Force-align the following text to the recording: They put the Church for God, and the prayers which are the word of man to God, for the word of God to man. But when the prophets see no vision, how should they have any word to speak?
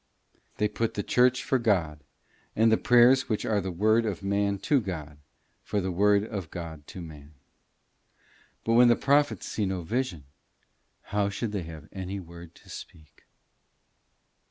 They 0.57 0.67
put 0.67 0.95
the 0.95 1.03
Church 1.03 1.43
for 1.43 1.59
God, 1.59 1.99
and 2.55 2.71
the 2.71 2.77
prayers 2.77 3.29
which 3.29 3.45
are 3.45 3.61
the 3.61 3.69
word 3.69 4.03
of 4.03 4.23
man 4.23 4.57
to 4.65 4.81
God, 4.81 5.19
for 5.61 5.79
the 5.79 5.91
word 5.91 6.23
of 6.23 6.49
God 6.49 6.87
to 6.87 7.03
man. 7.03 7.35
But 8.63 8.73
when 8.73 8.87
the 8.87 8.95
prophets 8.95 9.45
see 9.45 9.67
no 9.67 9.83
vision, 9.83 10.23
how 11.13 11.29
should 11.29 11.51
they 11.51 11.61
have 11.65 11.87
any 11.91 12.19
word 12.19 12.55
to 12.55 12.67
speak? 12.67 13.27